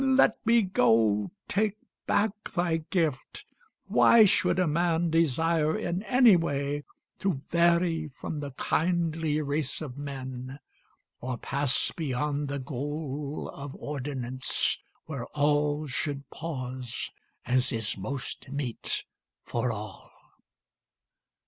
[0.03, 3.45] Let me go: take back thy gift:
[3.85, 6.85] Why should a man desire in any way
[7.19, 10.57] To vary from the kindly race of men,
[11.19, 17.11] Or pass beyond the goal of ordinance Where all should pause,
[17.45, 19.03] as is most meet
[19.43, 20.09] for all?